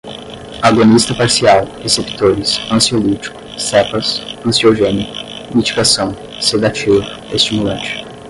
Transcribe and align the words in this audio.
agonista 0.63 1.13
parcial, 1.13 1.67
receptores, 1.83 2.59
ansiolítico, 2.71 3.39
cepas, 3.59 4.19
ansiogênico, 4.43 5.13
mitigação, 5.55 6.15
sedativo, 6.41 7.03
estimulante 7.31 8.03